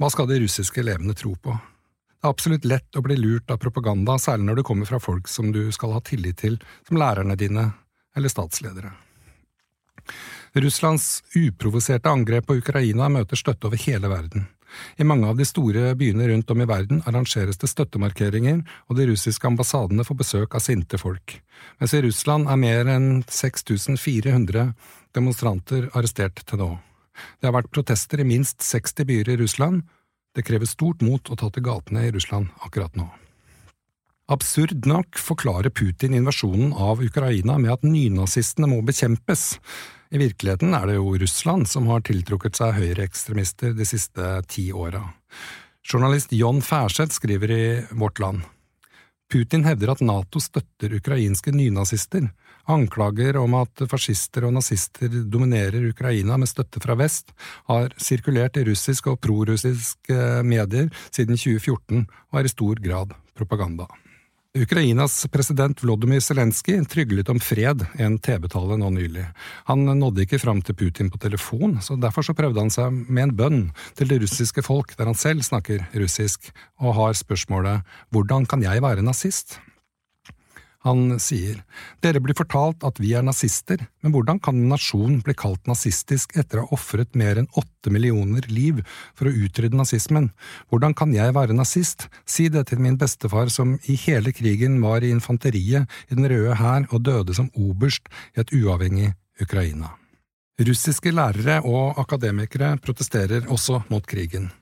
Hva 0.00 0.10
skal 0.10 0.26
de 0.26 0.40
russiske 0.42 0.80
elevene 0.82 1.14
tro 1.14 1.36
på? 1.36 1.54
Det 2.24 2.28
er 2.30 2.32
absolutt 2.38 2.64
lett 2.64 2.96
å 2.96 3.02
bli 3.04 3.18
lurt 3.20 3.50
av 3.52 3.58
propaganda, 3.60 4.14
særlig 4.16 4.46
når 4.48 4.56
det 4.56 4.62
kommer 4.64 4.88
fra 4.88 4.96
folk 4.96 5.26
som 5.28 5.50
du 5.52 5.66
skal 5.76 5.90
ha 5.92 5.98
tillit 6.00 6.38
til, 6.40 6.54
som 6.88 6.96
lærerne 6.96 7.34
dine 7.36 7.66
eller 8.16 8.32
statsledere. 8.32 8.94
Russlands 10.56 11.18
uprovoserte 11.36 12.08
angrep 12.08 12.46
på 12.48 12.56
Ukraina 12.62 13.10
møter 13.12 13.36
støtte 13.36 13.68
over 13.68 13.76
hele 13.82 14.08
verden. 14.08 14.46
I 14.96 15.04
mange 15.04 15.28
av 15.28 15.36
de 15.36 15.44
store 15.44 15.90
byene 16.00 16.30
rundt 16.30 16.48
om 16.54 16.62
i 16.64 16.66
verden 16.70 17.02
arrangeres 17.04 17.60
det 17.60 17.68
støttemarkeringer, 17.68 18.62
og 18.88 18.96
de 18.96 19.10
russiske 19.10 19.50
ambassadene 19.50 20.06
får 20.08 20.18
besøk 20.22 20.56
av 20.56 20.64
sinte 20.64 20.96
folk. 21.02 21.34
Mens 21.76 21.92
i 21.92 22.00
Russland 22.06 22.48
er 22.48 22.62
mer 22.62 22.88
enn 22.94 23.10
6400 23.28 24.70
demonstranter 25.12 25.90
arrestert 25.92 26.40
til 26.48 26.64
nå. 26.64 26.70
Det 27.36 27.50
har 27.50 27.58
vært 27.58 27.68
protester 27.76 28.24
i 28.24 28.26
minst 28.32 28.64
60 28.64 29.10
byer 29.12 29.34
i 29.34 29.38
Russland, 29.44 29.84
det 30.34 30.44
krever 30.46 30.68
stort 30.68 31.02
mot 31.04 31.30
å 31.30 31.36
ta 31.38 31.50
til 31.50 31.64
gatene 31.66 32.06
i 32.08 32.12
Russland 32.14 32.50
akkurat 32.66 32.96
nå. 32.98 33.06
Absurd 34.32 34.86
nok 34.88 35.18
forklarer 35.20 35.68
Putin 35.68 36.14
invasjonen 36.16 36.72
av 36.72 37.02
Ukraina 37.04 37.58
med 37.60 37.74
at 37.74 37.82
nynazistene 37.84 38.70
må 38.70 38.78
bekjempes. 38.86 39.58
I 40.14 40.20
virkeligheten 40.22 40.72
er 40.72 40.88
det 40.88 40.96
jo 40.96 41.12
Russland 41.20 41.68
som 41.68 41.90
har 41.92 42.00
tiltrukket 42.08 42.56
seg 42.56 42.78
høyreekstremister 42.78 43.76
de 43.76 43.86
siste 43.88 44.30
ti 44.48 44.70
åra. 44.72 45.02
Journalist 45.84 46.32
John 46.32 46.62
Færseth 46.64 47.18
skriver 47.18 47.52
i 47.52 47.64
Vårt 47.92 48.22
Land. 48.22 48.46
Putin 49.28 49.66
hevder 49.68 49.92
at 49.92 50.00
Nato 50.04 50.40
støtter 50.40 50.96
ukrainske 50.96 51.52
nynazister, 51.52 52.30
Anklager 52.70 53.36
om 53.40 53.56
at 53.58 53.84
fascister 53.90 54.46
og 54.48 54.54
nazister 54.56 55.12
dominerer 55.28 55.90
Ukraina 55.90 56.38
med 56.40 56.48
støtte 56.48 56.80
fra 56.80 56.96
vest, 56.96 57.34
har 57.68 57.92
sirkulert 58.00 58.56
i 58.56 58.64
russisk 58.70 59.10
og 59.12 59.20
prorussiske 59.24 60.16
medier 60.46 60.88
siden 61.10 61.36
2014 61.36 62.06
og 62.06 62.40
er 62.40 62.48
i 62.48 62.54
stor 62.54 62.80
grad 62.80 63.12
propaganda. 63.36 63.88
Ukrainas 64.54 65.16
president 65.34 65.80
Volodymyr 65.82 66.22
Zelenskyj 66.22 66.76
tryglet 66.86 67.30
om 67.32 67.40
fred 67.42 67.80
i 67.98 68.04
en 68.06 68.20
TV-tale 68.22 68.76
nå 68.78 68.92
nylig. 68.94 69.24
Han 69.66 69.82
nådde 69.98 70.22
ikke 70.22 70.38
fram 70.38 70.60
til 70.62 70.76
Putin 70.78 71.10
på 71.10 71.18
telefon, 71.18 71.80
så 71.82 71.96
derfor 71.98 72.22
så 72.22 72.36
prøvde 72.38 72.62
han 72.62 72.70
seg 72.70 72.94
med 72.94 73.24
en 73.24 73.34
bønn 73.34 73.64
til 73.98 74.12
det 74.12 74.20
russiske 74.22 74.62
folk, 74.62 74.94
der 74.94 75.10
han 75.10 75.18
selv 75.18 75.42
snakker 75.42 75.82
russisk, 75.98 76.52
og 76.78 76.94
har 77.00 77.18
spørsmålet 77.18 77.82
Hvordan 78.14 78.46
kan 78.46 78.62
jeg 78.62 78.82
være 78.86 79.02
nazist? 79.02 79.58
Han 80.84 81.16
sier, 81.22 81.62
Dere 82.04 82.20
blir 82.20 82.36
fortalt 82.36 82.84
at 82.84 82.98
vi 83.00 83.14
er 83.16 83.24
nazister, 83.24 83.80
men 84.04 84.12
hvordan 84.12 84.40
kan 84.44 84.58
en 84.58 84.68
nasjon 84.74 85.22
bli 85.24 85.32
kalt 85.40 85.64
nazistisk 85.70 86.34
etter 86.36 86.60
å 86.60 86.66
ha 86.66 86.76
ofret 86.76 87.16
mer 87.16 87.40
enn 87.40 87.48
åtte 87.56 87.92
millioner 87.94 88.44
liv 88.52 88.82
for 89.16 89.30
å 89.30 89.32
utrydde 89.46 89.80
nazismen? 89.80 90.28
Hvordan 90.68 90.96
kan 90.98 91.14
jeg 91.16 91.32
være 91.36 91.56
nazist? 91.56 92.08
Si 92.28 92.50
det 92.52 92.66
til 92.68 92.84
min 92.84 92.98
bestefar 93.00 93.48
som 93.52 93.78
i 93.88 93.96
hele 94.04 94.34
krigen 94.36 94.76
var 94.84 95.00
i 95.04 95.12
infanteriet 95.14 95.88
i 96.10 96.18
Den 96.18 96.28
røde 96.28 96.58
hær 96.60 96.88
og 96.90 97.04
døde 97.08 97.36
som 97.36 97.48
oberst 97.56 98.12
i 98.36 98.44
et 98.44 98.52
uavhengig 98.52 99.14
Ukraina. 99.40 99.94
Russiske 100.60 101.10
lærere 101.10 101.62
og 101.66 101.96
akademikere 101.98 102.76
protesterer 102.84 103.48
også 103.50 103.80
mot 103.88 104.04
krigen. 104.06 104.52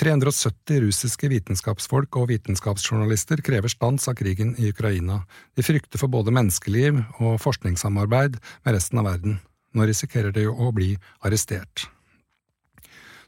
370 0.00 0.80
russiske 0.86 1.28
vitenskapsfolk 1.28 2.16
og 2.16 2.30
vitenskapsjournalister 2.30 3.42
krever 3.44 3.68
stans 3.68 4.08
av 4.08 4.16
krigen 4.16 4.54
i 4.56 4.70
Ukraina. 4.72 5.18
De 5.52 5.64
frykter 5.66 6.00
for 6.00 6.08
både 6.08 6.32
menneskeliv 6.32 7.02
og 7.20 7.36
forskningssamarbeid 7.42 8.38
med 8.64 8.76
resten 8.76 9.02
av 9.02 9.10
verden. 9.10 9.36
Nå 9.76 9.84
risikerer 9.90 10.32
de 10.32 10.46
å 10.48 10.70
bli 10.72 10.94
arrestert. 11.20 11.84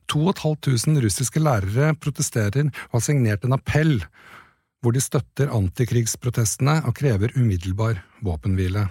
2500 0.09 1.05
russiske 1.05 1.45
lærere 1.45 1.93
protesterer 2.01 2.73
og 2.73 2.97
har 2.97 3.05
signert 3.05 3.45
en 3.45 3.59
appell 3.59 3.99
hvor 4.83 4.97
de 4.97 5.05
støtter 5.05 5.53
antikrigsprotestene 5.53 6.81
og 6.89 6.97
krever 6.97 7.37
umiddelbar 7.37 8.01
våpenhvile. 8.25 8.89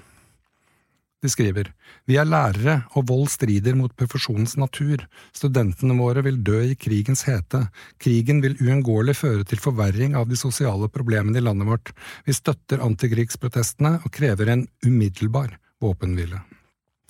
De 1.22 1.30
skriver, 1.30 1.68
Vi 2.10 2.16
er 2.18 2.25
lærere, 2.25 2.82
og 2.98 3.06
vold 3.08 3.28
strider 3.30 3.75
mot 3.78 3.94
profesjonens 3.94 4.56
natur. 4.58 5.04
Studentene 5.38 5.94
våre 5.94 6.24
vil 6.25 6.40
dø 6.42 6.63
i 6.66 6.74
krigens 6.75 7.28
hete. 7.28 7.68
Krigen 8.01 8.42
vil 8.42 8.58
uunngåelig 8.58 9.16
føre 9.20 9.46
til 9.46 9.62
forverring 9.62 10.16
av 10.18 10.25
de 10.30 10.40
sosiale 10.40 10.90
problemene 10.90 11.38
i 11.38 11.46
landet 11.46 11.70
vårt. 11.70 11.94
Vi 12.25 12.34
støtter 12.34 12.82
antikrigsprotestene 12.82 14.00
og 14.01 14.10
krever 14.12 14.50
en 14.50 14.66
umiddelbar 14.82 15.60
våpenhvile. 15.82 16.42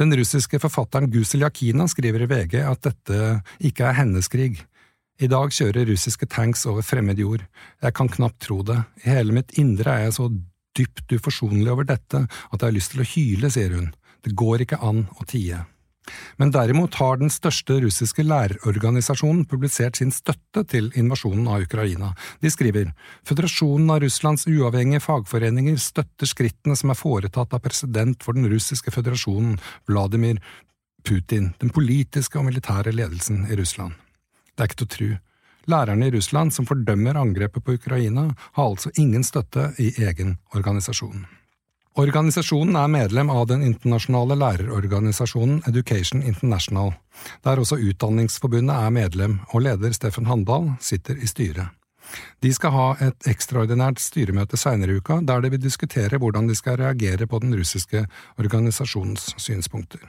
Den 0.02 0.12
russiske 0.18 0.60
forfatteren 0.60 1.08
Gusel 1.14 1.46
Yakina 1.46 1.88
skriver 1.88 2.26
i 2.26 2.28
VG 2.28 2.60
at 2.66 2.84
dette 2.84 3.40
ikke 3.64 3.88
er 3.88 4.00
hennes 4.02 4.28
krig. 4.28 4.60
I 5.22 5.30
dag 5.32 5.54
kjører 5.56 5.88
russiske 5.88 6.28
tanks 6.28 6.66
over 6.68 6.84
fremmed 6.84 7.20
jord. 7.22 7.46
Jeg 7.80 7.96
kan 7.96 8.10
knapt 8.12 8.42
tro 8.44 8.60
det. 8.66 8.82
I 9.06 9.14
hele 9.14 9.40
mitt 9.40 9.56
indre 9.62 9.94
er 9.94 10.08
jeg 10.10 10.18
så 10.18 10.32
dypt 10.78 11.14
uforsonlig 11.16 11.70
over 11.72 11.88
dette 11.88 12.26
at 12.26 12.58
jeg 12.58 12.68
har 12.68 12.76
lyst 12.76 12.96
til 12.96 13.04
å 13.04 13.10
hyle, 13.14 13.52
sier 13.54 13.76
hun. 13.78 13.92
Det 14.22 14.36
går 14.38 14.66
ikke 14.66 14.82
an 14.86 15.06
å 15.20 15.28
tie. 15.28 15.64
Men 16.42 16.52
derimot 16.52 16.96
har 16.98 17.20
den 17.22 17.30
største 17.32 17.78
russiske 17.84 18.24
lærerorganisasjonen 18.26 19.46
publisert 19.50 20.00
sin 20.00 20.12
støtte 20.14 20.64
til 20.72 20.90
invasjonen 20.98 21.48
av 21.52 21.66
Ukraina. 21.68 22.12
De 22.42 22.50
skriver 22.52 22.92
Føderasjonen 23.28 23.92
av 23.94 24.02
Russlands 24.04 24.48
uavhengige 24.50 25.04
fagforeninger 25.06 25.78
støtter 25.82 26.30
skrittene 26.30 26.78
som 26.80 26.94
er 26.94 27.00
foretatt 27.00 27.54
av 27.54 27.64
president 27.64 28.24
for 28.26 28.38
den 28.38 28.50
russiske 28.52 28.94
føderasjonen, 28.94 29.60
Vladimir 29.90 30.42
Putin, 31.08 31.52
den 31.62 31.74
politiske 31.74 32.40
og 32.40 32.48
militære 32.50 32.94
ledelsen 32.94 33.46
i 33.50 33.58
Russland. 33.60 33.94
Det 34.56 34.66
er 34.66 34.72
ikke 34.72 34.82
til 34.82 34.90
å 34.90 34.96
tru. 34.96 35.12
Lærerne 35.70 36.08
i 36.10 36.14
Russland 36.16 36.54
som 36.54 36.66
fordømmer 36.66 37.20
angrepet 37.22 37.64
på 37.66 37.78
Ukraina, 37.78 38.32
har 38.58 38.72
altså 38.74 38.90
ingen 38.98 39.24
støtte 39.26 39.70
i 39.82 39.92
egen 40.02 40.40
organisasjon. 40.58 41.28
Organisasjonen 42.00 42.78
er 42.80 42.88
medlem 42.88 43.30
av 43.30 43.50
den 43.50 43.66
internasjonale 43.68 44.38
lærerorganisasjonen 44.40 45.58
Education 45.68 46.22
International, 46.24 46.94
der 47.44 47.60
også 47.60 47.76
Utdanningsforbundet 47.84 48.72
er 48.72 48.94
medlem, 48.96 49.42
og 49.52 49.66
leder 49.66 49.92
Steffen 49.92 50.30
Handal 50.30 50.70
sitter 50.80 51.20
i 51.20 51.28
styret. 51.28 51.68
De 52.40 52.52
skal 52.56 52.72
ha 52.72 52.86
et 53.04 53.28
ekstraordinært 53.28 54.00
styremøte 54.00 54.56
seinere 54.60 54.96
i 54.96 55.02
uka, 55.04 55.20
der 55.28 55.44
de 55.44 55.52
vil 55.52 55.62
diskutere 55.64 56.20
hvordan 56.20 56.48
de 56.48 56.56
skal 56.56 56.80
reagere 56.80 57.28
på 57.28 57.42
den 57.44 57.58
russiske 57.60 58.06
organisasjonens 58.40 59.34
synspunkter. 59.36 60.04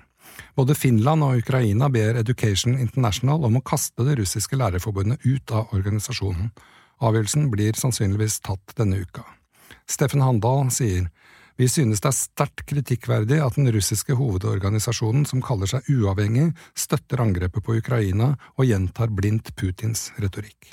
Både 0.55 0.79
Finland 0.79 1.27
og 1.27 1.43
Ukraina 1.43 1.89
ber 1.91 2.21
Education 2.21 2.79
International 2.79 3.43
om 3.45 3.59
å 3.59 3.65
kaste 3.67 4.07
det 4.07 4.21
russiske 4.23 4.57
lærerforbundet 4.57 5.27
ut 5.27 5.51
av 5.51 5.75
organisasjonen. 5.75 6.55
Avgjørelsen 7.03 7.51
blir 7.51 7.75
sannsynligvis 7.75 8.39
tatt 8.47 8.77
denne 8.79 9.03
uka. 9.03 9.27
Steffen 9.91 10.23
Handal 10.23 10.71
sier 10.71 11.11
vi 11.57 11.69
synes 11.69 12.01
det 12.03 12.11
er 12.11 12.19
sterkt 12.19 12.67
kritikkverdig 12.69 13.41
at 13.45 13.57
den 13.59 13.71
russiske 13.75 14.17
hovedorganisasjonen 14.19 15.27
som 15.29 15.43
kaller 15.45 15.71
seg 15.71 15.89
uavhengig, 15.93 16.53
støtter 16.75 17.23
angrepet 17.25 17.65
på 17.65 17.79
Ukraina 17.81 18.35
og 18.57 18.69
gjentar 18.69 19.13
blindt 19.13 19.55
Putins 19.57 20.11
retorikk. 20.23 20.73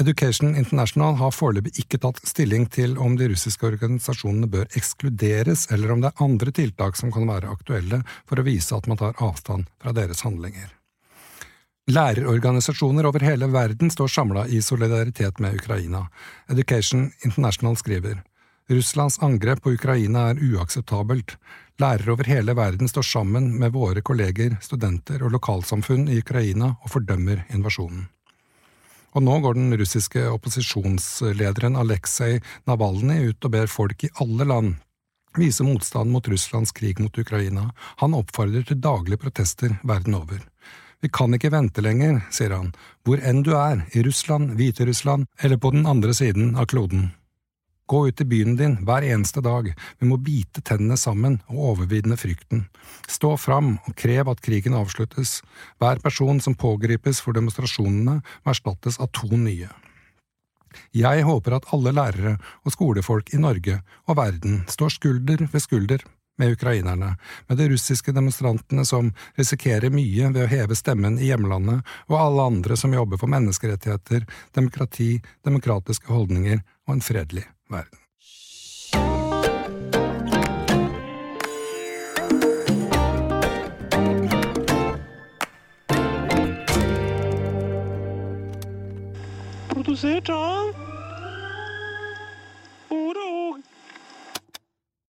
Education 0.00 0.56
International 0.56 1.14
har 1.16 1.32
foreløpig 1.32 1.78
ikke 1.80 1.98
tatt 2.02 2.18
stilling 2.28 2.66
til 2.68 2.98
om 3.00 3.14
de 3.16 3.30
russiske 3.32 3.64
organisasjonene 3.64 4.48
bør 4.52 4.66
ekskluderes, 4.76 5.70
eller 5.72 5.94
om 5.94 6.02
det 6.02 6.10
er 6.10 6.24
andre 6.24 6.52
tiltak 6.52 6.98
som 7.00 7.12
kan 7.12 7.24
være 7.28 7.48
aktuelle 7.48 8.02
for 8.28 8.36
å 8.36 8.44
vise 8.44 8.76
at 8.76 8.88
man 8.90 9.00
tar 9.00 9.16
avstand 9.24 9.70
fra 9.80 9.96
deres 9.96 10.20
handlinger. 10.26 10.68
Lærerorganisasjoner 11.88 13.06
over 13.08 13.22
hele 13.24 13.46
verden 13.46 13.92
står 13.94 14.10
samla 14.10 14.48
i 14.50 14.60
solidaritet 14.62 15.38
med 15.40 15.54
Ukraina. 15.62 16.08
Education 16.50 17.12
International 17.24 17.78
skriver 17.78 18.20
Russlands 18.70 19.18
angrep 19.22 19.62
på 19.62 19.72
Ukraina 19.76 20.28
er 20.30 20.40
uakseptabelt. 20.42 21.36
Lærere 21.78 22.12
over 22.16 22.26
hele 22.26 22.54
verden 22.56 22.88
står 22.90 23.06
sammen 23.06 23.52
med 23.60 23.74
våre 23.76 24.02
kolleger, 24.02 24.56
studenter 24.62 25.22
og 25.22 25.36
lokalsamfunn 25.36 26.08
i 26.10 26.18
Ukraina 26.22 26.72
og 26.82 26.90
fordømmer 26.96 27.44
invasjonen. 27.54 28.08
Og 29.16 29.22
nå 29.24 29.36
går 29.40 29.54
den 29.56 29.76
russiske 29.78 30.26
opposisjonslederen 30.28 31.78
Aleksej 31.80 32.40
Navalnyj 32.68 33.30
ut 33.30 33.46
og 33.48 33.54
ber 33.54 33.70
folk 33.70 34.04
i 34.04 34.12
alle 34.20 34.44
land 34.44 34.74
vise 35.38 35.64
motstand 35.64 36.10
mot 36.10 36.28
Russlands 36.28 36.72
krig 36.72 37.00
mot 37.00 37.18
Ukraina. 37.18 37.70
Han 37.96 38.14
oppfordrer 38.14 38.64
til 38.66 38.80
daglige 38.80 39.20
protester 39.20 39.76
verden 39.84 40.16
over. 40.18 40.40
Vi 41.00 41.10
kan 41.12 41.34
ikke 41.36 41.52
vente 41.52 41.84
lenger, 41.84 42.22
sier 42.32 42.54
han, 42.56 42.72
hvor 43.04 43.20
enn 43.20 43.42
du 43.44 43.52
er, 43.56 43.84
i 43.92 44.02
Russland, 44.02 44.56
Hviterussland 44.56 45.28
eller 45.38 45.60
på 45.60 45.70
den 45.74 45.86
andre 45.86 46.14
siden 46.16 46.54
av 46.56 46.70
kloden. 46.72 47.10
Gå 47.86 48.08
ut 48.08 48.20
i 48.20 48.24
byen 48.24 48.56
din 48.56 48.74
hver 48.82 49.04
eneste 49.06 49.40
dag, 49.40 49.68
vi 49.98 50.08
må 50.10 50.16
bite 50.18 50.62
tennene 50.66 50.96
sammen 50.98 51.38
og 51.46 51.60
overvinne 51.70 52.18
frykten. 52.18 52.64
Stå 53.06 53.36
fram 53.38 53.76
og 53.86 53.94
krev 53.94 54.26
at 54.32 54.42
krigen 54.42 54.74
avsluttes. 54.74 55.38
Hver 55.78 56.02
person 56.02 56.42
som 56.42 56.58
pågripes 56.58 57.22
for 57.22 57.38
demonstrasjonene, 57.38 58.18
må 58.42 58.54
erstattes 58.54 58.98
av 58.98 59.12
to 59.14 59.30
nye. 59.30 59.70
Jeg 60.92 61.22
håper 61.24 61.56
at 61.56 61.70
alle 61.72 61.94
lærere 61.94 62.34
og 62.66 62.74
skolefolk 62.74 63.32
i 63.32 63.40
Norge 63.40 63.78
og 64.10 64.18
verden 64.18 64.64
står 64.68 64.96
skulder 64.98 65.46
ved 65.46 65.62
skulder 65.62 66.02
med 66.36 66.52
ukrainerne, 66.58 67.14
med 67.48 67.58
de 67.62 67.70
russiske 67.70 68.12
demonstrantene 68.12 68.84
som 68.84 69.14
risikerer 69.38 69.94
mye 69.94 70.34
ved 70.34 70.42
å 70.42 70.50
heve 70.50 70.76
stemmen 70.76 71.16
i 71.22 71.30
hjemlandet, 71.30 71.86
og 72.10 72.18
alle 72.20 72.50
andre 72.50 72.76
som 72.76 72.92
jobber 72.92 73.22
for 73.22 73.32
menneskerettigheter, 73.32 74.26
demokrati, 74.58 75.14
demokratiske 75.46 76.12
holdninger 76.12 76.60
og 76.90 76.98
en 76.98 77.06
fredelig 77.06 77.46
verden. 77.68 77.98
Produsert 89.68 90.28
av 90.30 90.74
Ordet 92.88 93.25